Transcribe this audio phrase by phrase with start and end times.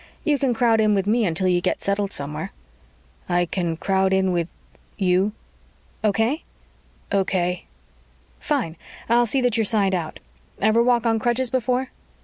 [0.23, 2.51] "You can crowd in with me until you get settled somewhere."
[3.29, 4.51] "I can crowd in with
[4.97, 5.31] you?"
[6.03, 6.41] "Okay?"
[7.13, 7.65] "Okay."
[8.39, 8.77] "Fine,
[9.09, 10.19] I'll see that you're signed out.
[10.59, 11.89] Ever walk on crutches before?"